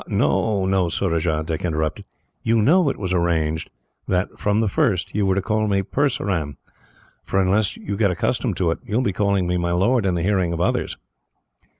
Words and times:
"No, 0.07 0.65
no, 0.65 0.89
Surajah," 0.89 1.43
Dick 1.45 1.63
interrupted. 1.63 2.05
"You 2.41 2.59
know 2.59 2.89
it 2.89 2.97
was 2.97 3.13
arranged 3.13 3.69
that, 4.07 4.39
from 4.39 4.59
the 4.59 4.67
first, 4.67 5.13
you 5.13 5.27
were 5.27 5.35
to 5.35 5.43
call 5.43 5.67
me 5.67 5.83
Purseram, 5.83 6.57
for 7.23 7.39
unless 7.39 7.77
you 7.77 7.95
get 7.95 8.09
accustomed 8.09 8.57
to 8.57 8.71
it, 8.71 8.79
you 8.83 8.95
will 8.95 9.03
be 9.03 9.13
calling 9.13 9.45
me 9.45 9.57
'my 9.57 9.73
lord' 9.73 10.07
in 10.07 10.15
the 10.15 10.23
hearing 10.23 10.53
of 10.53 10.59
others." 10.59 10.97